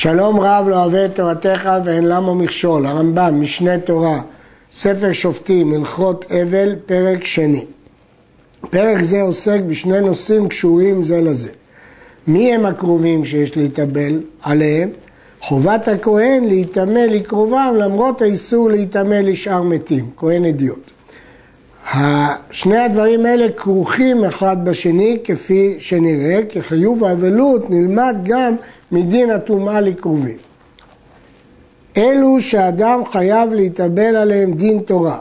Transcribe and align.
שלום 0.00 0.40
רב 0.40 0.68
לא 0.68 0.84
אוהב 0.84 0.94
את 0.94 1.16
תורתך 1.16 1.70
ואין 1.84 2.04
למה 2.04 2.34
מכשול, 2.34 2.86
הרמב"ם, 2.86 3.40
משנה 3.40 3.78
תורה, 3.78 4.20
ספר 4.72 5.12
שופטים, 5.12 5.72
הלכות 5.72 6.32
אבל, 6.32 6.74
פרק 6.86 7.24
שני. 7.24 7.64
פרק 8.70 9.02
זה 9.02 9.22
עוסק 9.22 9.60
בשני 9.68 10.00
נושאים 10.00 10.48
קשורים 10.48 11.04
זה 11.04 11.20
לזה. 11.20 11.48
מי 12.26 12.54
הם 12.54 12.66
הקרובים 12.66 13.24
שיש 13.24 13.56
להתאבל 13.56 14.20
עליהם? 14.42 14.88
חובת 15.40 15.88
הכהן 15.88 16.44
להיטמא 16.44 16.98
לקרובם 16.98 17.74
למרות 17.78 18.22
האיסור 18.22 18.70
להיטמא 18.70 19.14
לשאר 19.14 19.62
מתים, 19.62 20.10
כהן 20.16 20.44
אדיוט. 20.44 20.90
שני 22.50 22.78
הדברים 22.78 23.26
האלה 23.26 23.46
כרוכים 23.56 24.24
אחד 24.24 24.64
בשני 24.64 25.18
כפי 25.24 25.76
שנראה, 25.78 26.40
כי 26.48 26.62
חיוב 26.62 27.04
האבלות 27.04 27.70
נלמד 27.70 28.16
גם 28.24 28.54
מדין 28.92 29.30
הטומאה 29.30 29.80
לקרובים. 29.80 30.36
אלו 31.96 32.40
שאדם 32.40 33.00
חייב 33.12 33.52
להתאבל 33.52 34.16
עליהם 34.16 34.54
דין 34.54 34.80
תורה, 34.80 35.18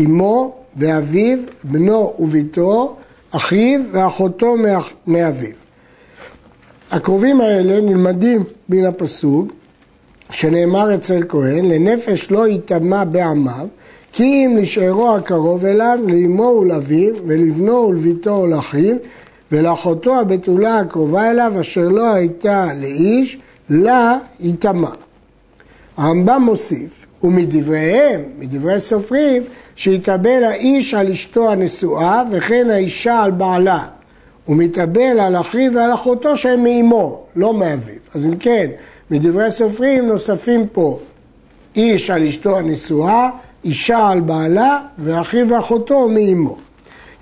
אמו 0.00 0.54
ואביו, 0.76 1.38
בנו 1.64 2.14
וביתו, 2.18 2.96
אחיו 3.30 3.80
ואחותו 3.92 4.54
מאביו. 5.06 5.54
הקרובים 6.90 7.40
האלה 7.40 7.80
נלמדים 7.80 8.44
מן 8.68 8.84
הפסוק 8.84 9.52
שנאמר 10.30 10.94
אצל 10.94 11.22
כהן, 11.28 11.64
לנפש 11.64 12.30
לא 12.30 12.48
יטמע 12.48 13.04
בעמיו, 13.04 13.66
כי 14.12 14.24
אם 14.24 14.56
נשארו 14.60 15.14
הקרוב 15.16 15.64
אליו, 15.64 15.98
לאמו 16.08 16.58
ולאביו, 16.60 17.14
ולבנו 17.26 17.88
ולביתו 17.88 18.30
ולאחיו, 18.30 18.96
ולאחותו 19.52 20.20
הבתולה 20.20 20.78
הקרובה 20.78 21.30
אליו, 21.30 21.52
אשר 21.60 21.88
לא 21.88 22.14
הייתה 22.14 22.66
לאיש, 22.80 23.38
לה 23.70 24.18
יטמע. 24.40 24.90
הרמב"ם 25.96 26.42
מוסיף, 26.42 27.06
ומדבריהם, 27.22 28.22
מדברי 28.38 28.80
סופרים, 28.80 29.42
שיתאבל 29.76 30.44
האיש 30.44 30.94
על 30.94 31.10
אשתו 31.10 31.52
הנשואה, 31.52 32.22
וכן 32.30 32.70
האישה 32.70 33.22
על 33.22 33.30
בעלה. 33.30 33.86
הוא 34.44 34.56
מתאבל 34.56 35.20
על 35.20 35.36
אחיו 35.36 35.72
ועל 35.74 35.94
אחותו 35.94 36.36
שהם 36.36 36.64
מאמו, 36.64 37.20
לא 37.36 37.54
מאביו. 37.54 37.94
אז 38.14 38.24
אם 38.24 38.36
כן, 38.36 38.70
מדברי 39.10 39.50
סופרים 39.50 40.06
נוספים 40.06 40.66
פה 40.72 40.98
איש 41.76 42.10
על 42.10 42.22
אשתו 42.22 42.58
הנשואה, 42.58 43.30
אישה 43.64 44.08
על 44.08 44.20
בעלה, 44.20 44.80
ואחיו 44.98 45.48
ואחותו 45.48 46.08
מאמו. 46.08 46.56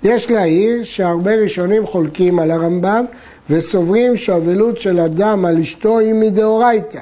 יש 0.03 0.31
להעיר 0.31 0.83
שהרבה 0.83 1.35
ראשונים 1.35 1.87
חולקים 1.87 2.39
על 2.39 2.51
הרמב"ם 2.51 3.05
וסוברים 3.49 4.15
שאבלות 4.15 4.79
של 4.79 4.99
אדם 4.99 5.45
על 5.45 5.59
אשתו 5.59 5.99
היא 5.99 6.13
מדאורייתא. 6.13 6.99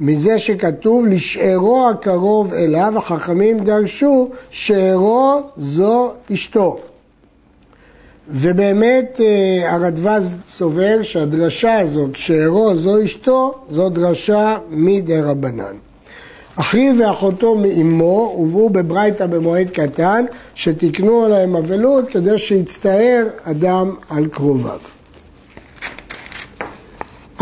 מזה 0.00 0.38
שכתוב 0.38 1.06
לשארו 1.06 1.88
הקרוב 1.90 2.54
אליו, 2.54 2.98
החכמים 2.98 3.58
דרשו 3.58 4.28
שארו 4.50 5.40
זו 5.56 6.12
אשתו. 6.32 6.78
ובאמת 8.28 9.20
אה, 9.20 9.74
הרדווז 9.74 10.34
סובר 10.48 11.02
שהדרשה 11.02 11.80
הזאת, 11.80 12.16
שארו 12.16 12.76
זו 12.76 13.04
אשתו, 13.04 13.54
זו 13.70 13.88
דרשה 13.88 14.58
מדי 14.70 15.20
רבנן. 15.20 15.89
אחיו 16.56 16.94
ואחותו 16.98 17.54
מאמו 17.54 18.32
הובאו 18.36 18.70
בברייתא 18.70 19.26
במועד 19.26 19.70
קטן, 19.70 20.24
שתיקנו 20.54 21.24
עליהם 21.24 21.56
אבלות 21.56 22.08
כדי 22.08 22.38
שיצטער 22.38 23.26
אדם 23.42 23.94
על 24.08 24.26
קרוביו. 24.26 24.78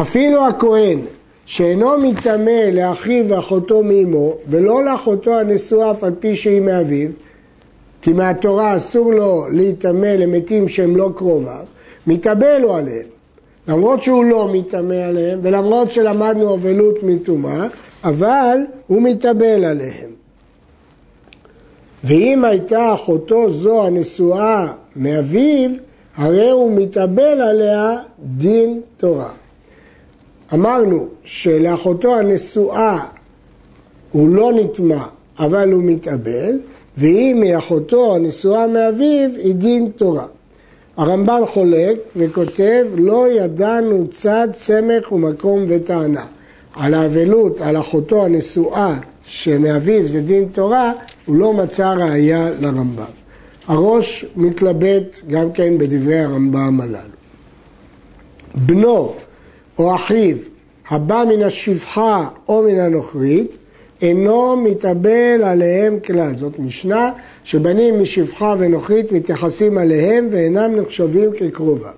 אפילו 0.01 0.47
הכהן 0.47 0.99
שאינו 1.47 1.99
מטמא 1.99 2.71
לאחיו 2.73 3.25
ואחותו 3.29 3.83
מאמו, 3.83 4.35
ולא 4.49 4.85
לאחותו 4.85 5.39
הנשואה 5.39 5.91
אף 5.91 6.05
על 6.05 6.15
פי 6.21 6.37
שהיא 6.37 6.61
מאביו, 6.61 7.09
כי 8.03 8.13
מהתורה 8.13 8.77
אסור 8.77 9.13
לו 9.13 9.47
להיטמא 9.53 10.07
למתים 10.07 10.69
שהם 10.69 10.97
לא 10.97 11.11
קרוביו, 11.17 11.65
מתאבל 12.07 12.59
לו 12.59 12.77
עליהם. 12.77 13.18
למרות 13.69 14.03
שהוא 14.03 14.25
לא 14.25 14.49
מטמא 14.53 14.95
עליהם, 14.95 15.39
ולמרות 15.43 15.93
שלמדנו 15.93 16.55
אבלות 16.55 17.03
מטומאה, 17.03 17.67
אבל 18.05 18.59
הוא 18.87 19.03
מתאבל 19.03 19.65
עליהם. 19.65 20.11
ואם 22.05 22.45
הייתה 22.45 22.95
אחותו 22.95 23.51
זו 23.51 23.87
הנשואה 23.87 24.67
מאביו, 24.97 25.71
הרי 26.17 26.51
הוא 26.51 26.73
מתאבל 26.73 27.41
עליה 27.41 27.97
דין 28.37 28.81
תורה. 28.97 29.31
אמרנו 30.55 31.07
שלאחותו 31.25 32.17
הנשואה 32.17 32.99
הוא 34.13 34.29
לא 34.29 34.53
נטמע, 34.53 35.05
אבל 35.39 35.73
הוא 35.73 35.83
מתאבל, 35.83 36.59
ואם 36.97 37.43
היא 37.43 37.57
אחותו 37.57 38.15
הנשואה 38.15 38.67
מאביו, 38.67 39.31
היא 39.37 39.55
דין 39.55 39.91
תורה. 39.97 40.27
הרמב"ן 40.99 41.43
חולק 41.53 41.97
וכותב, 42.17 42.87
לא 42.97 43.27
ידענו 43.29 44.07
צד 44.11 44.49
סמך 44.55 45.13
ומקום 45.13 45.65
וטענה. 45.69 46.25
על 46.75 46.95
האבלות, 46.95 47.61
על 47.61 47.77
אחותו 47.77 48.25
הנשואה 48.25 48.95
שמאביו 49.25 50.09
זה 50.09 50.21
דין 50.21 50.49
תורה, 50.53 50.93
הוא 51.27 51.37
לא 51.37 51.53
מצא 51.53 51.93
ראייה 51.93 52.51
לרמב"ם. 52.61 53.05
הראש 53.67 54.25
מתלבט 54.37 55.21
גם 55.31 55.53
כן 55.53 55.79
בדברי 55.79 56.19
הרמב"ם 56.19 56.81
הללו. 56.81 56.99
בנו 58.55 59.15
או 59.79 59.95
אחיו 59.95 60.37
הבא 60.91 61.25
מן 61.29 61.43
השפחה 61.43 62.29
או 62.49 62.63
מן 62.63 62.79
הנוכרית, 62.79 63.57
אינו 64.03 64.57
מתאבל 64.57 65.43
עליהם 65.45 65.99
כלל. 66.07 66.33
זאת 66.37 66.59
משנה 66.59 67.13
שבנים 67.45 68.03
משפחה 68.03 68.55
ונוכרית 68.59 69.13
מתייחסים 69.13 69.79
עליהם 69.79 70.29
ואינם 70.31 70.77
נחשבים 70.77 71.31
כקרובה. 71.39 71.91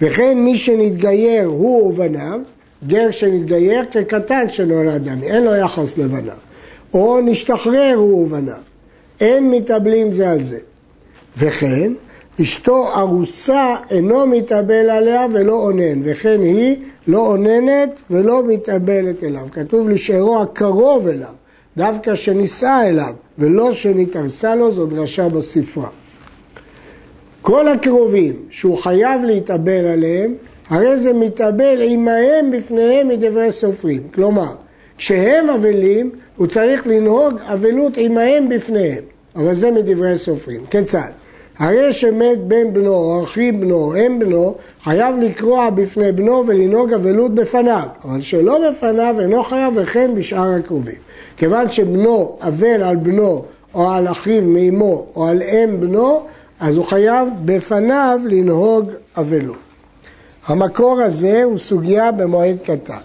וכן 0.00 0.38
מי 0.38 0.56
שנתגייר 0.56 1.44
הוא 1.44 1.88
ובניו, 1.88 2.40
גר 2.86 3.10
שנתגייר 3.10 3.84
כקטן 3.92 4.48
שנולד 4.48 5.08
דמי, 5.08 5.26
אין 5.26 5.44
לו 5.44 5.54
יחס 5.54 5.98
לבניו. 5.98 6.36
או 6.94 7.20
נשתחרר 7.20 7.94
הוא 7.96 8.24
ובניו. 8.24 8.54
אין 9.20 9.50
מתאבלים 9.50 10.12
זה 10.12 10.30
על 10.30 10.42
זה. 10.42 10.58
וכן, 11.38 11.92
אשתו 12.42 12.88
ארוסה 12.96 13.76
אינו 13.90 14.26
מתאבל 14.26 14.90
עליה 14.90 15.26
ולא 15.32 15.54
אונן, 15.54 16.00
וכן 16.04 16.40
היא 16.42 16.76
לא 17.06 17.18
אוננת 17.26 18.00
ולא 18.10 18.42
מתאבלת 18.46 19.24
אליו. 19.24 19.46
כתוב 19.52 19.90
לשארו 19.90 20.42
הקרוב 20.42 21.08
אליו, 21.08 21.34
דווקא 21.76 22.14
שנישאה 22.14 22.88
אליו, 22.88 23.14
ולא 23.38 23.72
שנתארסה 23.72 24.54
לו, 24.54 24.72
זו 24.72 24.86
דרשה 24.86 25.28
בספרה. 25.28 25.88
כל 27.42 27.68
הקרובים 27.68 28.34
שהוא 28.50 28.78
חייב 28.78 29.24
להתאבל 29.24 29.84
עליהם, 29.86 30.34
הרי 30.68 30.98
זה 30.98 31.12
מתאבל 31.12 31.78
עמהם 31.82 32.50
בפניהם 32.50 33.08
מדברי 33.08 33.52
סופרים. 33.52 34.02
כלומר, 34.14 34.54
כשהם 34.98 35.50
אבלים, 35.50 36.10
הוא 36.36 36.46
צריך 36.46 36.86
לנהוג 36.86 37.34
אבלות 37.40 37.92
עמהם 37.96 38.48
בפניהם. 38.48 39.04
אבל 39.36 39.54
זה 39.54 39.70
מדברי 39.70 40.18
סופרים. 40.18 40.66
כיצד? 40.70 41.10
הרי 41.58 41.92
שמת 41.92 42.38
בן 42.38 42.72
בנו, 42.72 42.94
או 42.94 43.24
אחי 43.24 43.52
בנו, 43.52 43.74
או 43.74 43.96
אם 43.96 44.18
בנו, 44.18 44.54
חייב 44.84 45.16
לקרוע 45.20 45.70
בפני 45.70 46.12
בנו 46.12 46.44
ולנהוג 46.46 46.92
אבלות 46.92 47.34
בפניו. 47.34 47.86
אבל 48.04 48.20
שלא 48.20 48.70
בפניו 48.70 49.16
אינו 49.20 49.44
חייב 49.44 49.72
וכן 49.76 50.10
בשאר 50.14 50.54
הקרובים. 50.58 50.94
כיוון 51.36 51.70
שבנו 51.70 52.36
אבל 52.40 52.82
על 52.82 52.96
בנו, 52.96 53.44
או 53.74 53.90
על 53.90 54.08
אחיו 54.08 54.42
מאמו, 54.42 55.06
או 55.16 55.26
על 55.28 55.42
אם 55.42 55.80
בנו, 55.80 56.22
אז 56.60 56.76
הוא 56.76 56.86
חייב 56.86 57.28
בפניו 57.44 58.20
לנהוג 58.24 58.90
אבלות. 59.16 59.56
המקור 60.46 61.00
הזה 61.00 61.44
הוא 61.44 61.58
סוגיה 61.58 62.12
במועד 62.12 62.56
קטן. 62.64 62.98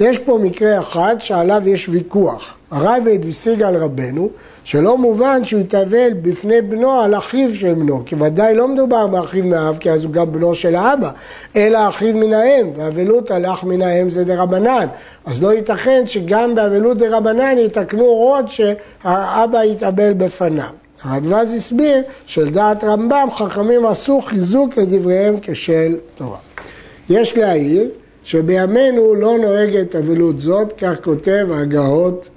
יש 0.00 0.18
פה 0.18 0.38
מקרה 0.42 0.80
אחד 0.80 1.16
שעליו 1.18 1.62
יש 1.68 1.88
ויכוח. 1.88 2.54
הרייבד 2.72 3.28
השיג 3.28 3.62
על 3.62 3.76
רבנו 3.76 4.28
שלא 4.64 4.98
מובן 4.98 5.44
שהוא 5.44 5.60
יתאבל 5.60 6.12
בפני 6.22 6.62
בנו 6.62 6.90
על 6.90 7.14
אחיו 7.14 7.54
של 7.54 7.74
בנו, 7.74 8.02
כי 8.06 8.14
ודאי 8.14 8.54
לא 8.54 8.68
מדובר 8.68 9.06
באחיו 9.06 9.44
מהאב, 9.44 9.76
כי 9.78 9.90
אז 9.90 10.04
הוא 10.04 10.12
גם 10.12 10.32
בנו 10.32 10.54
של 10.54 10.74
האבא, 10.74 11.10
אלא 11.56 11.88
אחיו 11.88 12.16
מן 12.16 12.32
האם, 12.32 12.66
ואבלות 12.76 13.30
על 13.30 13.46
אח 13.46 13.64
מן 13.64 13.82
האם 13.82 14.10
זה 14.10 14.24
דרבנן. 14.24 14.86
אז 15.24 15.42
לא 15.42 15.52
ייתכן 15.54 16.02
שגם 16.06 16.54
באבלות 16.54 16.98
דרבנן 16.98 17.58
יתקנו 17.58 18.04
עוד 18.04 18.46
שהאבא 18.48 19.64
יתאבל 19.64 20.12
בפניו. 20.12 20.70
הרדווז 21.02 21.54
הסביר 21.54 22.02
שלדעת 22.26 22.84
רמב"ם 22.84 23.28
חכמים 23.36 23.86
עשו 23.86 24.20
חיזוק 24.20 24.76
לדבריהם 24.76 25.34
כשל 25.42 25.96
תורה. 26.14 26.38
יש 27.10 27.38
להעיר 27.38 27.88
שבימינו 28.24 29.14
לא 29.14 29.38
נוהגת 29.38 29.96
אבלות 29.96 30.40
זאת, 30.40 30.72
כך 30.78 31.04
כותב 31.04 31.46
הגאות 31.52 32.28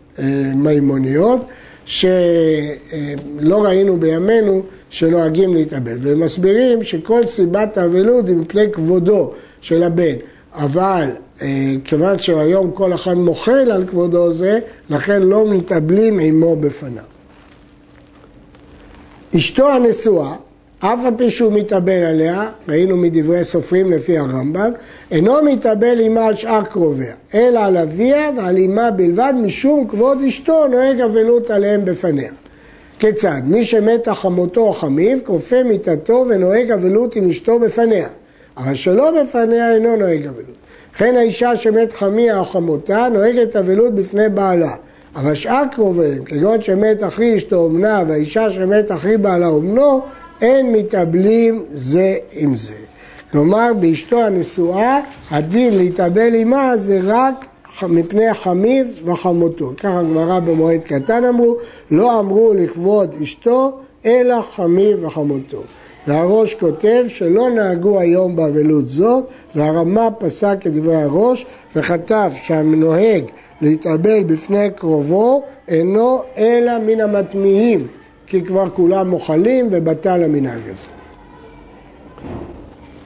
מימוניות, 0.56 1.46
שלא 1.86 3.64
ראינו 3.64 3.98
בימינו 3.98 4.62
שנוהגים 4.90 5.54
להתאבל. 5.54 5.98
והם 6.02 6.20
מסבירים 6.20 6.84
שכל 6.84 7.26
סיבת 7.26 7.78
האבלות 7.78 8.28
היא 8.28 8.36
מפני 8.36 8.72
כבודו 8.72 9.32
של 9.62 9.84
הבן. 9.84 10.16
אבל 10.54 11.10
אה, 11.42 11.74
כיוון 11.86 12.20
שהיום 12.20 12.72
כל 12.72 12.94
אחד 12.94 13.14
מוחל 13.14 13.72
על 13.72 13.88
כבודו 13.88 14.34
זה, 14.34 14.60
לכן 14.90 15.24
לא 15.24 15.48
מתאבלים 15.48 16.20
עמו 16.20 16.56
בפניו. 16.56 17.04
אשתו 19.36 19.72
הנשואה, 19.72 20.36
אף 20.94 21.00
על 21.06 21.14
פי 21.18 21.30
שהוא 21.30 21.54
מתאבל 21.54 22.04
עליה, 22.04 22.50
ראינו 22.68 22.98
מדברי 22.98 23.44
סופרים 23.44 23.92
לפי 23.92 24.18
הרמב"ם, 24.18 24.72
אינו 25.12 25.34
מתאבל 25.44 26.00
עמה 26.00 26.26
על 26.26 26.36
שאר 26.36 26.64
קרוביה, 26.64 27.14
אלא 27.34 27.60
על 27.60 27.78
אביה 27.78 28.32
ועל 28.38 28.58
אמה 28.58 28.92
בלבד, 28.92 29.34
משום 29.44 29.88
כבוד 29.88 30.18
אשתו 30.28 30.68
נוהג 30.68 31.02
אבלות 31.02 31.50
עליהם 31.50 31.86
בפניה. 31.86 32.32
כיצד? 33.00 33.42
מי 33.46 33.66
שמתה 33.66 34.14
חמותו 34.14 34.62
או 34.62 34.74
חמיו, 34.74 35.18
כופה 35.24 35.64
מיתתו 35.64 36.26
ונוהג 36.30 36.72
אבלות 36.72 37.16
עם 37.16 37.30
אשתו 37.30 37.60
בפניה, 37.60 38.08
אבל 38.58 38.76
שלא 38.76 39.22
בפניה 39.22 39.74
אינו 39.74 39.96
נוהג 39.96 40.28
אבלות. 40.28 40.56
וכן 40.96 41.16
האישה 41.16 41.56
שמת 41.56 41.92
חמיה 41.92 42.40
או 42.40 42.46
חמותה 42.46 43.08
נוהגת 43.14 43.56
אבלות 43.56 43.96
בפני 43.96 44.30
בעלה. 44.30 44.72
אבל 45.16 45.36
שאר 45.36 45.64
קרוביהם, 45.72 46.24
כגון 46.26 46.62
שמת 46.62 47.04
אחי 47.04 47.38
אשתו 47.38 47.56
אומנה 47.56 48.04
והאישה 48.08 48.50
שמת 48.50 48.92
אחי 48.92 49.18
בעלה 49.18 49.48
אומנו, 49.48 50.02
אין 50.42 50.72
מתאבלים 50.72 51.66
זה 51.72 52.18
עם 52.32 52.56
זה. 52.56 52.76
כלומר, 53.32 53.72
באשתו 53.80 54.22
הנשואה, 54.22 55.00
הדין 55.32 55.78
להתאבל 55.78 56.36
עמה 56.36 56.78
זה 56.78 57.00
רק 57.04 57.46
מפני 57.84 58.34
חמיו 58.34 58.86
וחמותו. 59.06 59.72
ככה 59.78 60.00
הגמרא 60.00 60.40
במועד 60.40 60.82
קטן 60.84 61.26
אמרו, 61.26 61.56
לא 61.92 62.20
אמרו 62.20 62.54
לכבוד 62.54 63.16
אשתו, 63.24 63.80
אלא 64.06 64.42
חמיו 64.42 65.02
וחמותו. 65.02 65.62
והראש 66.08 66.54
כותב 66.54 67.06
שלא 67.08 67.50
נהגו 67.50 68.00
היום 68.00 68.36
באבלות 68.36 68.90
זאת, 68.90 69.24
והרמה 69.56 70.12
פסק 70.12 70.58
כדברי 70.62 70.96
הראש, 70.96 71.46
וכתב 71.76 72.32
שהנוהג 72.44 73.24
להתאבל 73.62 74.24
בפני 74.24 74.68
קרובו 74.76 75.44
אינו 75.68 76.22
אלא 76.38 76.72
מן 76.80 77.02
המטמיעים, 77.02 77.88
כי 78.28 78.44
כבר 78.44 78.70
כולם 78.70 79.10
מוחלים 79.10 79.68
ובטל 79.72 80.24
המנהג 80.24 80.62
הזה. 80.64 80.96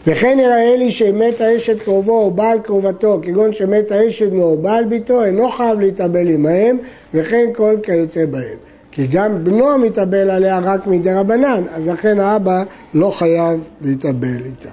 וכן 0.08 0.38
יראה 0.42 0.76
לי 0.78 0.92
שמת 0.92 1.42
האשת 1.42 1.82
קרובו 1.82 2.22
או 2.22 2.32
בעל 2.32 2.60
קרובתו, 2.60 3.20
כגון 3.22 3.54
שמת 3.54 3.92
האשת 3.92 4.32
או 4.40 4.58
בעל 4.58 4.86
ביתו, 4.86 5.24
אינו 5.24 5.52
חייב 5.52 5.80
להתאבל 5.80 6.28
עמהם, 6.28 6.78
וכן 7.14 7.50
כל 7.56 7.76
כיוצא 7.84 8.26
בהם. 8.26 8.58
כי 8.92 9.08
גם 9.08 9.44
בנו 9.44 9.78
מתאבל 9.78 10.30
עליה 10.30 10.60
רק 10.60 10.88
מדי 10.88 11.14
רבנן, 11.14 11.64
אז 11.74 11.88
לכן 11.88 12.20
האבא 12.20 12.64
לא 12.94 13.12
חייב 13.12 13.64
להתאבל 13.82 14.46
איתה. 14.46 14.70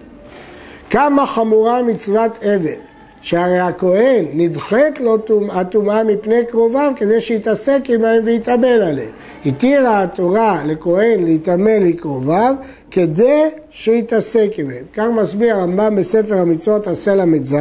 כמה 0.90 1.26
חמורה 1.26 1.82
מצוות 1.82 2.44
אבל, 2.44 2.72
שהרי 3.26 3.58
הכהן 3.58 4.24
נדחית 4.34 5.00
לו 5.00 5.18
הטומאה 5.50 6.04
מפני 6.04 6.46
קרוביו 6.48 6.92
כדי 6.96 7.20
שיתעסק 7.20 7.80
עמהם 7.88 8.22
ויתאבל 8.24 8.82
עליהם. 8.82 9.10
התירה 9.46 10.02
התורה 10.02 10.62
לכהן 10.66 11.24
להיטמא 11.24 11.70
לקרוביו 11.70 12.54
כדי 12.90 13.42
שיתעסק 13.70 14.50
עמהם. 14.58 14.84
כך 14.94 15.04
מסביר 15.20 15.56
הרמב"ם 15.56 15.96
בספר 15.96 16.38
המצוות 16.38 16.86
עשה 16.86 17.14
ל"ז, 17.14 17.56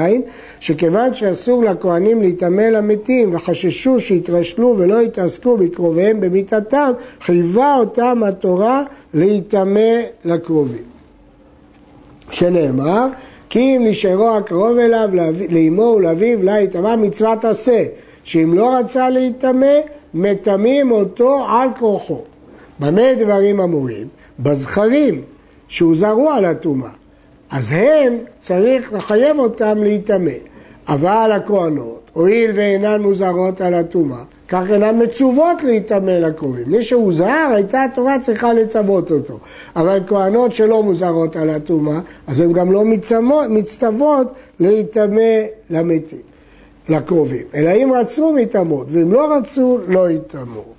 שכיוון 0.59 1.13
שאסור 1.13 1.63
לכהנים 1.63 2.21
להיטמא 2.21 2.62
למתים 2.62 3.35
וחששו 3.35 4.00
שיתרשלו 4.00 4.75
ולא 4.77 5.01
יתעסקו 5.01 5.57
בקרוביהם 5.57 6.21
במיתתם, 6.21 6.91
חייבה 7.21 7.75
אותם 7.75 8.23
התורה 8.23 8.83
להיטמא 9.13 10.01
לקרובים. 10.25 10.83
שנאמר, 12.29 13.07
כי 13.56 13.78
אם 13.78 13.81
נשארו 13.86 14.30
הקרוב 14.30 14.78
אליו 14.78 15.10
לאמו 15.50 15.81
ולאביו 15.81 16.44
לה 16.44 16.62
יטמא 16.62 16.96
מצוות 16.96 17.46
עשה, 17.46 17.84
שאם 18.24 18.54
לא 18.54 18.75
רצה 18.75 19.10
להיטמא, 19.10 19.80
מטמאים 20.13 20.92
אותו 20.92 21.46
על 21.50 21.69
כורחו. 21.80 22.22
במה 22.80 23.13
דברים 23.19 23.60
אמורים? 23.60 24.07
בזכרים 24.40 25.22
שהוזהרו 25.68 26.30
על 26.30 26.46
הטומאה. 26.46 26.90
אז 27.52 27.68
הם, 27.72 28.18
צריך 28.40 28.94
לחייב 28.94 29.40
אותם 29.40 29.84
להיטמא. 29.84 30.31
אבל 30.88 31.32
הכהנות, 31.36 32.02
הואיל 32.14 32.52
ואינן 32.56 33.02
מוזהרות 33.02 33.62
על 33.62 33.74
הטומאה, 33.74 34.24
כך 34.50 34.64
אינן 34.70 35.04
מצוות 35.04 35.64
להיטמא 35.64 36.12
לקרובים. 36.12 36.64
מי 36.68 36.84
שהוזהר, 36.84 37.52
הייתה 37.56 37.84
התורה 37.84 38.20
צריכה 38.20 38.54
לצוות 38.54 39.12
אותו. 39.12 39.40
אבל 39.76 40.00
כהנות 40.08 40.54
שלא 40.54 40.84
מוזהרות 40.84 41.36
על 41.36 41.50
הטומאה, 41.50 42.00
אז 42.28 42.40
הן 42.40 42.54
גם 42.54 42.72
לא 42.72 42.84
מצטוות 43.50 44.28
להיטמא 44.60 45.42
למתים. 45.70 46.36
לקרובים, 46.90 47.46
אלא 47.56 47.70
אם 47.70 47.92
רצו 47.94 48.34
מטמאות, 48.34 48.88
ואם 48.90 49.14
לא 49.14 49.38
רצו, 49.38 49.80
לא 49.88 50.10
יטמאו. 50.10 50.75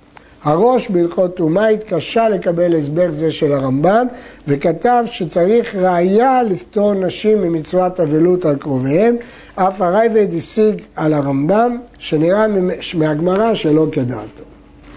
הראש 0.47 0.89
בהלכות 0.89 1.35
טומאה 1.35 1.67
התקשה 1.67 2.29
לקבל 2.29 2.75
הסבר 2.75 3.11
זה 3.11 3.31
של 3.31 3.53
הרמב"ם, 3.53 4.07
וכתב 4.47 5.03
שצריך 5.11 5.75
ראייה 5.75 6.43
לפטור 6.43 6.93
נשים 6.93 7.41
ממצוות 7.41 7.99
אבלות 7.99 8.45
על 8.45 8.55
קרוביהם. 8.55 9.15
אף 9.55 9.81
הרייבד 9.81 10.27
השיג 10.37 10.81
על 10.95 11.13
הרמב"ם, 11.13 11.77
שנראה 11.99 12.45
מהגמרא 12.93 13.53
שלא 13.53 13.85
כדעתו. 13.91 14.43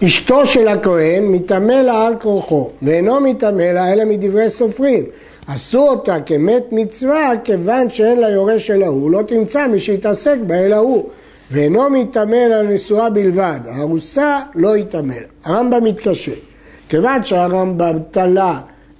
אשתו 0.03 0.45
של 0.45 0.67
הכהן 0.67 1.23
מטמא 1.23 1.71
לה 1.71 2.07
על 2.07 2.15
כורחו, 2.21 2.69
ואינו 2.81 3.19
מטמא 3.19 3.61
לה 3.61 3.93
אלא 3.93 4.05
מדברי 4.05 4.49
סופרים. 4.49 5.03
עשו 5.47 5.89
אותה 5.89 6.17
כמת 6.25 6.63
מצווה 6.71 7.31
כיוון 7.43 7.89
שאין 7.89 8.19
לה 8.19 8.29
יורש 8.29 8.71
אל 8.71 8.83
ההוא, 8.83 9.11
לא 9.11 9.21
תמצא 9.27 9.67
מי 9.67 9.79
שיתעסק 9.79 10.37
בה 10.47 10.55
אל 10.55 10.73
ההוא. 10.73 11.09
ואינו 11.51 11.89
מתעמל 11.89 12.51
על 12.53 12.67
נשואה 12.67 13.09
בלבד, 13.09 13.59
הארוסה 13.65 14.39
לא 14.55 14.77
יתעמל. 14.77 15.23
הרמב"ם 15.45 15.83
מתקשה. 15.83 16.31
כיוון 16.89 17.23
שהרמב"ם 17.23 17.97
תלה 18.11 18.59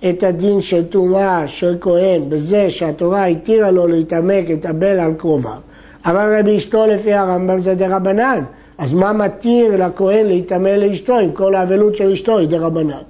את 0.10 0.24
הדין 0.24 0.62
של 0.62 0.86
טומאה 0.86 1.48
של 1.48 1.78
כהן 1.82 2.30
בזה 2.30 2.72
שהתורה 2.72 3.26
התירה 3.26 3.72
לו 3.72 3.88
להתעמק, 3.88 4.50
להתאבל 4.50 5.00
על 5.00 5.14
קרוביו, 5.14 5.58
אבל 6.06 6.40
רבי 6.40 6.58
אשתו 6.58 6.86
לפי 6.88 7.14
הרמב"ם 7.14 7.62
זה 7.62 7.76
דה 7.76 7.96
רבנן. 7.96 8.44
אז 8.78 8.94
מה 8.94 9.14
מתיר 9.14 9.86
לכהן 9.86 10.26
להתעמל 10.26 10.76
לאשתו 10.76 11.20
אם 11.20 11.32
כל 11.32 11.56
האבלות 11.56 11.96
של 11.96 12.12
אשתו 12.12 12.38
היא 12.38 12.48
דה 12.48 12.58
רבנן? 12.58 13.02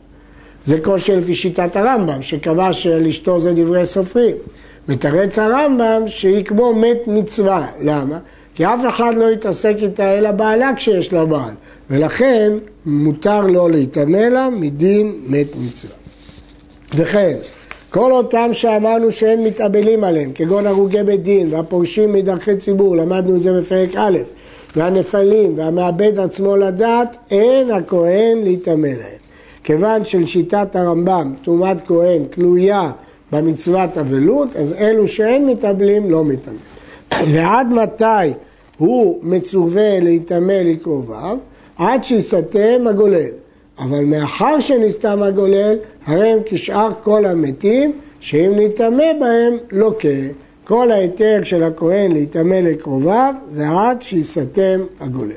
זה 0.66 0.82
קושי 0.82 1.16
לפי 1.16 1.36
שיטת 1.36 1.76
הרמב"ם, 1.76 2.22
שקבע 2.22 2.74
של 2.74 3.08
אשתו 3.10 3.42
זה 3.42 3.54
דברי 3.54 3.86
סופרים. 3.86 4.36
מתרץ 4.88 5.40
הרמב"ם 5.40 6.04
שהיא 6.08 6.46
כמו 6.46 6.74
מת 6.74 6.98
מצווה. 7.08 7.68
למה? 7.82 8.18
כי 8.62 8.66
אף 8.66 8.80
אחד 8.90 9.14
לא 9.18 9.32
יתעסק 9.32 9.76
איתה 9.82 10.18
אלא 10.18 10.32
בעלה 10.32 10.72
כשיש 10.76 11.14
לה 11.14 11.26
בעל, 11.26 11.54
ולכן 11.90 12.54
מותר 12.86 13.48
לו 13.48 13.68
להתאמה 13.68 14.30
לה 14.30 14.50
מדין 14.50 15.14
מת 15.28 15.48
מצווה. 15.62 15.94
וכן, 16.96 17.38
כל 17.90 18.12
אותם 18.12 18.50
שאמרנו 18.54 19.12
שאין 19.12 19.44
מתאבלים 19.44 20.04
עליהם, 20.04 20.32
כגון 20.36 20.68
הרוגי 20.68 21.04
בית 21.04 21.24
דין 21.24 21.54
והפורשים 21.54 22.14
מדרכי 22.14 22.58
ציבור, 22.58 22.98
למדנו 22.98 23.36
את 23.36 23.44
זה 23.44 23.60
בפרק 23.60 23.90
א', 23.96 24.18
והנפלים 24.76 25.58
והמאבד 25.58 26.20
עצמו 26.20 26.58
לדעת, 26.58 27.16
אין 27.32 27.72
הכהן 27.72 28.38
להתאמה 28.44 28.88
להם. 28.88 29.22
כיוון 29.64 30.06
שלשיטת 30.06 30.76
הרמב"ם 30.76 31.34
טומאת 31.44 31.78
כהן 31.88 32.24
תלויה 32.30 32.92
במצוות 33.32 33.98
אבלות, 33.98 34.56
אז 34.56 34.74
אלו 34.74 35.08
שאין 35.08 35.48
מתאבלים 35.48 36.12
לא 36.12 36.26
מתאבלים. 36.26 36.60
ועד 37.34 37.68
מתי 37.68 38.34
הוא 38.82 39.20
מצווה 39.22 40.00
להיטמא 40.00 40.52
לקרוביו? 40.52 41.38
עד 41.78 42.04
שיסתם 42.04 42.88
הגולל. 42.90 43.30
אבל 43.80 44.04
מאחר 44.06 44.60
שנסתם 44.60 45.24
הגולל, 45.24 45.76
הרי 46.06 46.30
הם 46.30 46.40
כשאר 46.46 46.90
כל 47.04 47.26
המתים, 47.26 47.92
שאם 48.20 48.52
נטמא 48.56 49.04
בהם, 49.20 49.58
לא 49.72 49.94
כן. 50.00 50.28
כל 50.64 50.92
ההיתר 50.92 51.40
של 51.44 51.64
הכהן 51.64 52.12
להיטמא 52.12 52.56
לקרוביו, 52.56 53.34
זה 53.48 53.70
עד 53.70 54.02
שיסתם 54.02 54.82
הגולל. 55.00 55.32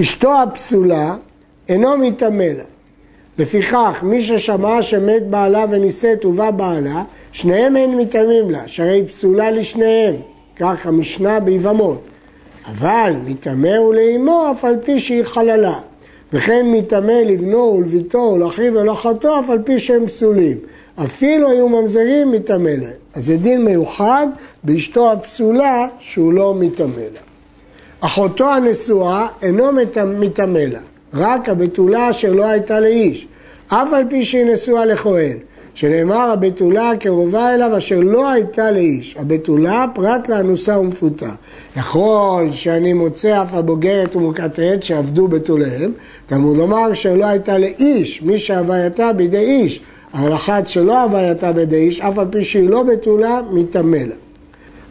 אשתו 0.00 0.42
הפסולה 0.42 1.16
אינו 1.68 1.96
מטמא 1.96 2.42
לה. 2.42 2.64
לפיכך, 3.38 3.98
מי 4.02 4.22
ששמע 4.22 4.82
שמת 4.82 5.26
בעלה 5.26 5.64
ונישאת 5.70 6.24
ובא 6.24 6.50
בעלה, 6.50 7.02
שניהם 7.32 7.76
אין 7.76 7.98
מטמאים 7.98 8.50
לה, 8.50 8.62
שהרי 8.66 9.04
פסולה 9.08 9.50
לשניהם. 9.50 10.14
כך 10.56 10.86
המשנה 10.86 11.40
ביבמות. 11.40 12.09
אבל 12.66 13.12
מטמא 13.26 13.76
הוא 13.76 13.94
לאמו 13.94 14.50
אף 14.52 14.64
על 14.64 14.76
פי 14.84 15.00
שהיא 15.00 15.24
חללה. 15.24 15.78
וכן 16.32 16.66
מטמא 16.66 17.12
לבנו 17.12 17.74
ולביתו 17.78 18.18
ולאחיו 18.18 18.74
ולאחותו 18.74 19.40
אף 19.40 19.50
על 19.50 19.58
פי 19.64 19.80
שהם 19.80 20.06
פסולים. 20.06 20.56
אפילו 21.04 21.50
היו 21.50 21.68
ממזרים 21.68 22.32
מטמא 22.32 22.68
להם. 22.68 23.00
אז 23.14 23.26
זה 23.26 23.36
דין 23.36 23.64
מיוחד 23.64 24.26
באשתו 24.64 25.12
הפסולה 25.12 25.86
שהוא 25.98 26.32
לא 26.32 26.54
מטמא 26.54 26.96
לה. 26.96 27.20
אחותו 28.00 28.52
הנשואה 28.52 29.26
אינו 29.42 29.72
מטמא 30.06 30.58
לה, 30.58 30.80
רק 31.14 31.48
הבתולה 31.48 32.10
אשר 32.10 32.32
לא 32.32 32.44
הייתה 32.44 32.80
לאיש, 32.80 33.26
אף 33.68 33.92
על 33.92 34.04
פי 34.08 34.24
שהיא 34.24 34.44
נשואה 34.44 34.84
לכהן. 34.84 35.38
שנאמר 35.74 36.30
הבתולה 36.30 36.92
קרובה 37.00 37.54
אליו 37.54 37.78
אשר 37.78 38.00
לא 38.00 38.30
הייתה 38.30 38.70
לאיש. 38.70 39.16
הבתולה 39.18 39.86
פרט 39.94 40.28
לאנוסה 40.28 40.78
ומפותה. 40.78 41.30
יכול 41.76 42.48
שאני 42.52 42.92
מוצא 42.92 43.42
אף 43.42 43.54
הבוגרת 43.54 44.16
ומוקטעת 44.16 44.82
שעבדו 44.82 45.28
בתוליהם, 45.28 45.92
תלמוד 46.26 46.56
לומר 46.56 46.94
שלא 46.94 47.24
הייתה 47.24 47.58
לאיש, 47.58 48.22
מי 48.22 48.38
שהווייתה 48.38 49.12
בידי 49.12 49.38
איש. 49.38 49.82
אבל 50.14 50.34
אחת 50.34 50.68
שלא 50.68 51.02
הווייתה 51.02 51.52
בידי 51.52 51.76
איש, 51.76 52.00
אף 52.00 52.18
על 52.18 52.26
פי 52.30 52.44
שהיא 52.44 52.68
לא 52.68 52.82
בתולה, 52.82 53.40
מטמא. 53.50 53.98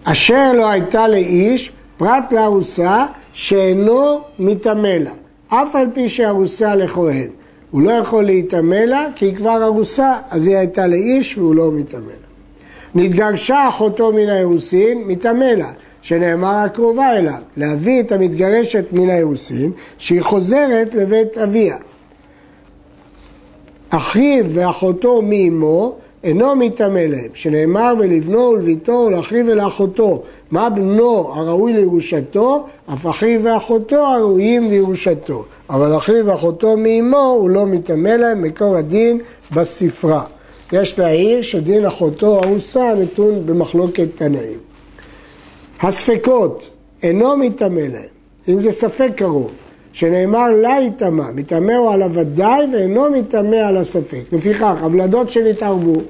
אשר 0.03 0.51
לא 0.53 0.69
הייתה 0.69 1.07
לאיש, 1.07 1.71
פרט 1.97 2.33
לארוסה, 2.33 3.05
שאינו 3.33 4.19
מטמא 4.39 4.87
לה. 4.87 5.11
אף 5.47 5.75
על 5.75 5.87
פי 5.93 6.09
שארוסה 6.09 6.75
לכהן. 6.75 7.27
הוא 7.71 7.81
לא 7.81 7.91
יכול 7.91 8.25
להיטמא 8.25 8.75
לה, 8.75 9.07
כי 9.15 9.25
היא 9.25 9.35
כבר 9.35 9.63
ארוסה, 9.63 10.17
אז 10.29 10.47
היא 10.47 10.57
הייתה 10.57 10.87
לאיש 10.87 11.37
והוא 11.37 11.55
לא 11.55 11.71
מטמא 11.71 11.99
לה. 11.99 12.29
נתגרשה 12.95 13.69
אחותו 13.69 14.11
מן 14.11 14.29
האירוסין, 14.29 15.03
מטמא 15.07 15.43
לה, 15.43 15.71
שנאמר 16.01 16.55
הקרובה 16.55 17.17
אליו, 17.17 17.41
להביא 17.57 17.99
את 17.99 18.11
המתגרשת 18.11 18.85
מן 18.91 19.09
האירוסין, 19.09 19.71
שהיא 19.97 20.21
חוזרת 20.21 20.95
לבית 20.95 21.37
אביה. 21.37 21.77
אחיו 23.89 24.45
ואחותו 24.53 25.21
מאמו 25.21 25.95
אינו 26.23 26.55
מטמא 26.55 26.99
להם, 26.99 27.29
שנאמר 27.33 27.93
ולבנו 27.99 28.39
ולביתו 28.39 28.91
ולאחיו 29.07 29.45
ולאחותו, 29.47 30.23
מה 30.51 30.69
בנו 30.69 31.33
הראוי 31.35 31.73
לירושתו, 31.73 32.67
אף 32.93 33.07
אחיו 33.07 33.43
ואחותו 33.43 33.95
הראויים 33.95 34.69
לירושתו. 34.69 35.45
אבל 35.69 35.97
אחיו 35.97 36.25
ואחותו 36.25 36.77
מאמו 36.77 37.35
הוא 37.39 37.49
לא 37.49 37.65
מטמא 37.65 38.09
להם, 38.09 38.41
מקור 38.41 38.75
הדין 38.75 39.19
בספרה. 39.53 40.23
יש 40.71 40.99
להעיר 40.99 41.41
שדין 41.41 41.85
אחותו 41.85 42.41
ארוסה 42.43 42.93
נתון 43.01 43.45
במחלוקת 43.45 44.07
תנאים. 44.15 44.59
הספקות 45.81 46.69
אינו 47.03 47.37
מטמא 47.37 47.79
להם, 47.79 48.09
אם 48.47 48.61
זה 48.61 48.71
ספק 48.71 49.09
קרוב, 49.15 49.51
שנאמר 49.99 50.51
לה 50.51 50.77
יטמא, 50.81 51.23
מטמא 51.35 51.71
הוא 51.71 51.91
על 51.91 52.01
הוודאי 52.01 52.65
ואינו 52.73 53.11
מטמא 53.11 53.55
על 53.55 53.77
הספק. 53.77 54.21
לפיכך, 54.31 54.75
הבלדות 54.81 55.31
שנתערבו 55.31 56.01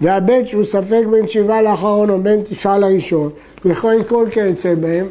והבן 0.00 0.46
שהוא 0.46 0.64
ספק 0.64 1.02
בין 1.10 1.28
שבעה 1.28 1.62
לאחרון 1.62 2.10
או 2.10 2.22
בין 2.22 2.40
תשעה 2.48 2.78
לראשון, 2.78 3.30
ויכול 3.64 4.02
כל 4.08 4.26
כיוצא 4.30 4.74
בהם, 4.74 5.06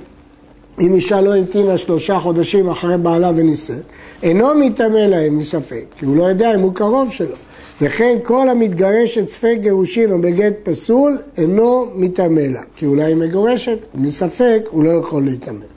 אם 0.80 0.94
אישה 0.94 1.22
לא 1.22 1.36
המתינה 1.36 1.78
שלושה 1.78 2.20
חודשים 2.20 2.70
אחרי 2.70 2.98
בעלה 2.98 3.32
ונישאת, 3.36 3.76
אינו 4.24 4.56
מטמא 4.56 4.98
להם 4.98 5.38
מספק, 5.38 5.86
כי 6.00 6.06
הוא 6.06 6.18
לא 6.18 6.24
יודע 6.24 6.56
אם 6.56 6.60
הוא 6.60 6.74
קרוב 6.74 7.12
שלו. 7.12 7.36
וכן 7.82 8.18
כל 8.24 8.50
המתגרשת 8.50 9.30
ספק 9.30 9.58
גירושין 9.62 10.12
או 10.12 10.22
בגט 10.22 10.54
פסול, 10.64 11.18
אינו 11.38 11.86
מטמא 11.96 12.40
לה, 12.40 12.62
כי 12.76 12.86
אולי 12.86 13.04
היא 13.04 13.16
מגורשת, 13.16 13.78
מספק 13.96 14.62
הוא 14.72 14.84
לא 14.84 14.90
יכול 14.90 15.24
להיטמא. 15.24 15.77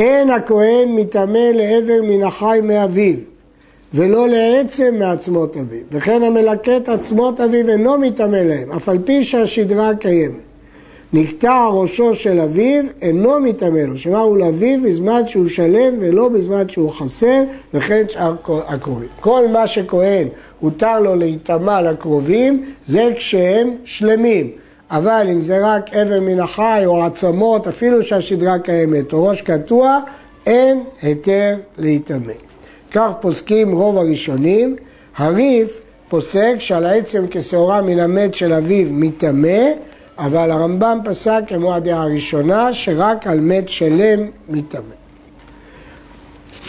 אין 0.00 0.30
הכהן 0.30 0.88
מטמא 0.88 1.50
לעבר 1.54 2.02
מן 2.02 2.22
החי 2.22 2.60
מאביו, 2.62 3.14
ולא 3.94 4.28
לעצם 4.28 4.94
מעצמות 4.98 5.56
אביו, 5.56 5.80
וכן 5.92 6.22
המלקט 6.22 6.88
עצמות 6.88 7.40
אביו 7.40 7.68
אינו 7.68 7.98
מטמא 7.98 8.36
להם, 8.36 8.72
אף 8.72 8.88
על 8.88 8.98
פי 9.04 9.24
שהשדרה 9.24 9.94
קיימת. 9.94 10.34
נקטע 11.12 11.66
ראשו 11.72 12.14
של 12.14 12.40
אביו, 12.40 12.84
אינו 13.02 13.40
מטמא 13.40 13.78
לו, 13.78 13.98
שמעו 13.98 14.36
לאביו 14.36 14.82
בזמן 14.82 15.26
שהוא 15.26 15.48
שלם 15.48 15.94
ולא 16.00 16.28
בזמן 16.28 16.68
שהוא 16.68 16.90
חסר, 16.90 17.42
וכן 17.74 18.02
שאר 18.08 18.34
הקרובים. 18.46 19.08
כל 19.20 19.48
מה 19.52 19.66
שכהן 19.66 20.28
הותר 20.60 21.00
לו 21.00 21.14
להיטמע 21.14 21.82
לקרובים, 21.82 22.64
זה 22.86 23.12
כשהם 23.16 23.74
שלמים. 23.84 24.50
אבל 24.90 25.26
אם 25.32 25.40
זה 25.40 25.58
רק 25.62 25.94
אבר 25.94 26.20
מן 26.20 26.40
החי 26.40 26.82
או 26.86 27.04
עצמות, 27.04 27.66
אפילו 27.66 28.02
שהשדרה 28.02 28.58
קיימת, 28.58 29.12
או 29.12 29.24
ראש 29.24 29.42
קטוע, 29.42 29.98
אין 30.46 30.84
היתר 31.02 31.56
להיטמא. 31.78 32.32
כך 32.90 33.10
פוסקים 33.20 33.72
רוב 33.72 33.98
הראשונים. 33.98 34.76
הריף 35.16 35.80
פוסק 36.08 36.54
שעל 36.58 36.86
העצם 36.86 37.24
כשעורה 37.30 37.82
מן 37.82 37.98
המת 37.98 38.34
של 38.34 38.52
אביו 38.52 38.86
מטמא, 38.90 39.58
אבל 40.18 40.50
הרמב"ם 40.50 40.98
פסק 41.04 41.40
כמו 41.46 41.74
הדעה 41.74 42.02
הראשונה, 42.02 42.72
שרק 42.72 43.26
על 43.26 43.40
מת 43.40 43.68
שלם 43.68 44.26
מטמא. 44.48 44.94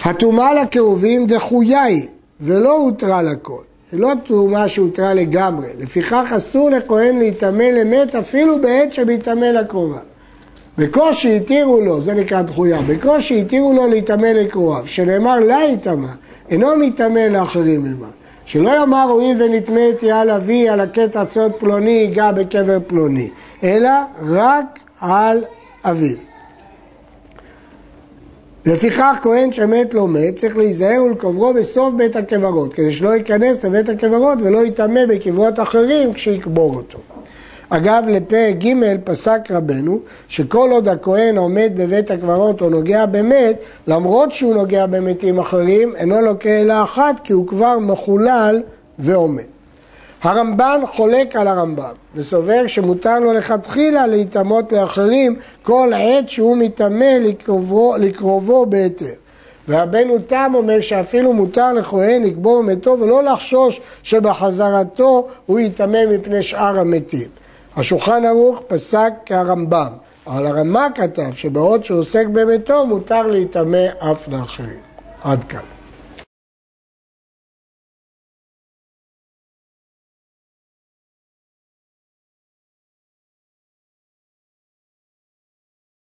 הטומאה 0.06 0.54
לקירובים 0.54 1.28
דחויה 1.28 1.84
היא, 1.84 2.08
ולא 2.42 2.78
הותרה 2.78 3.22
לכל. 3.22 3.62
זה 3.92 3.98
לא 3.98 4.12
תרומה 4.26 4.68
שהותרה 4.68 5.14
לגמרי, 5.14 5.68
לפיכך 5.80 6.32
אסור 6.38 6.70
לכהן 6.70 7.20
להיטמא 7.20 7.64
למת 7.64 8.16
אפילו 8.16 8.62
בעת 8.62 8.94
שמטמא 8.94 9.46
לקרובה. 9.46 10.00
בקושי 10.78 11.36
התירו 11.38 11.82
לו, 11.82 12.02
זה 12.02 12.14
נקרא 12.14 12.42
דחויה, 12.42 12.82
בקושי 12.82 13.42
התירו 13.42 13.74
לו 13.74 13.88
להיטמא 13.88 14.26
לקרואיו, 14.26 14.88
שנאמר 14.88 15.40
לה 15.40 15.60
יטמא, 15.74 16.08
אינו 16.50 16.76
מטמא 16.76 17.20
לאחרים 17.20 17.86
עמה. 17.86 18.08
שלא 18.46 18.70
יאמר 18.70 19.08
הואיל 19.10 19.44
ונטמאתי 19.44 20.12
על 20.12 20.30
אבי 20.30 20.70
על 20.70 20.80
הקטע 20.80 21.26
צוד 21.26 21.52
פלוני 21.52 21.92
ייגע 21.92 22.32
בקבר 22.32 22.78
פלוני, 22.88 23.30
אלא 23.64 23.90
רק 24.28 24.80
על 25.02 25.44
אביו. 25.84 26.31
לפיכך 28.66 29.18
כהן 29.22 29.52
שמת 29.52 29.94
לא 29.94 30.08
מת 30.08 30.36
צריך 30.36 30.58
להיזהר 30.58 31.04
ולקוברו 31.04 31.54
בסוף 31.54 31.94
בית 31.94 32.16
הקברות 32.16 32.74
כדי 32.74 32.92
שלא 32.92 33.16
ייכנס 33.16 33.66
לבית 33.66 33.90
הקברות 33.90 34.42
ולא 34.42 34.66
יטמא 34.66 35.06
בקברות 35.10 35.60
אחרים 35.60 36.14
כשיקבור 36.14 36.76
אותו. 36.76 37.00
אגב, 37.70 38.04
לפרק 38.08 38.56
ג' 38.56 38.74
פסק 39.04 39.42
רבנו 39.52 40.00
שכל 40.28 40.70
עוד 40.72 40.88
הכהן 40.88 41.38
עומד 41.38 41.72
בבית 41.76 42.12
הקברות 42.12 42.62
או 42.62 42.70
נוגע 42.70 43.06
במת, 43.06 43.56
למרות 43.88 44.32
שהוא 44.32 44.54
נוגע 44.56 44.86
במתים 44.86 45.40
אחרים, 45.40 45.96
אינו 45.96 46.22
לוקה 46.22 46.50
אלא 46.50 46.84
אחת 46.84 47.16
כי 47.24 47.34
הוא 47.34 47.48
כבר 47.48 47.80
מחולל 47.80 48.62
ועומד. 49.00 49.51
הרמב"ן 50.22 50.82
חולק 50.88 51.36
על 51.36 51.48
הרמב"ם 51.48 51.94
וסובר 52.16 52.68
שמותר 52.68 53.20
לו 53.20 53.34
לכתחילה 53.34 54.08
להיטמות 54.08 54.72
לאחרים 54.72 55.36
כל 55.64 55.92
עת 55.96 56.30
שהוא 56.30 56.58
מטמא 56.58 57.18
לקרובו, 57.22 57.96
לקרובו 58.00 58.66
בהיתר. 58.66 59.06
והבן 59.68 60.08
תם 60.28 60.52
אומר 60.56 60.82
שאפילו 60.82 61.34
מותר 61.34 61.74
לכהן 61.74 62.24
לקבור 62.24 62.64
מתו 62.64 62.98
ולא 63.00 63.24
לחשוש 63.24 63.82
שבחזרתו 64.04 65.28
הוא 65.46 65.60
יטמא 65.60 66.00
מפני 66.10 66.44
שאר 66.44 66.80
המתים. 66.80 67.28
השולחן 67.76 68.26
ערוך 68.26 68.62
פסק 68.68 69.14
כרמב"ם, 69.26 69.90
אבל 70.28 70.48
הרמ"א 70.48 70.88
כתב 70.96 71.34
שבעוד 71.34 71.86
שהוא 71.86 72.00
עוסק 72.00 72.26
במתו 72.26 72.86
מותר 72.86 73.28
להיטמא 73.28 73.86
אף 74.00 74.28
לאחרים. 74.28 74.80
עד 75.24 75.44
כאן. 75.50 75.81